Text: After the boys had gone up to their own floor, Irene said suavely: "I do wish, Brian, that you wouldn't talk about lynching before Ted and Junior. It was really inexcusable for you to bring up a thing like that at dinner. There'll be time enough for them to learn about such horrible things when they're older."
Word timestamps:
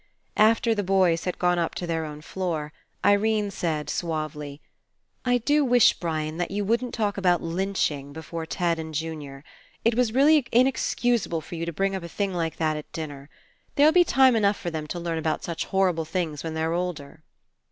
After 0.37 0.73
the 0.73 0.81
boys 0.81 1.25
had 1.25 1.37
gone 1.37 1.59
up 1.59 1.75
to 1.75 1.85
their 1.85 2.05
own 2.05 2.21
floor, 2.21 2.73
Irene 3.05 3.51
said 3.51 3.87
suavely: 3.87 4.59
"I 5.25 5.37
do 5.37 5.63
wish, 5.63 5.93
Brian, 5.93 6.37
that 6.37 6.49
you 6.49 6.65
wouldn't 6.65 6.95
talk 6.95 7.19
about 7.19 7.43
lynching 7.43 8.11
before 8.11 8.47
Ted 8.47 8.79
and 8.79 8.95
Junior. 8.95 9.43
It 9.85 9.93
was 9.93 10.11
really 10.11 10.43
inexcusable 10.51 11.41
for 11.41 11.53
you 11.53 11.67
to 11.67 11.71
bring 11.71 11.95
up 11.95 12.01
a 12.01 12.09
thing 12.09 12.33
like 12.33 12.55
that 12.57 12.77
at 12.77 12.91
dinner. 12.91 13.29
There'll 13.75 13.93
be 13.93 14.03
time 14.03 14.35
enough 14.35 14.57
for 14.59 14.71
them 14.71 14.87
to 14.87 14.99
learn 14.99 15.19
about 15.19 15.43
such 15.43 15.65
horrible 15.65 16.05
things 16.05 16.43
when 16.43 16.55
they're 16.55 16.73
older." 16.73 17.21